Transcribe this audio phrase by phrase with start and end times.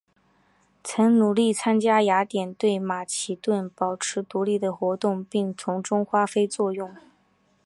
[0.83, 6.95] 曾努力参加雅典对马其顿保持独立的活动并从中发挥作用。